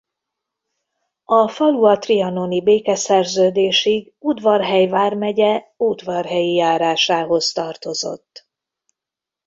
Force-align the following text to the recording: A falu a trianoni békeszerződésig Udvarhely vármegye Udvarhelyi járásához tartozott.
A 1.25 1.47
falu 1.49 1.83
a 1.85 1.97
trianoni 1.97 2.61
békeszerződésig 2.63 4.13
Udvarhely 4.19 4.87
vármegye 4.87 5.63
Udvarhelyi 5.77 6.53
járásához 6.53 7.51
tartozott. 7.51 8.47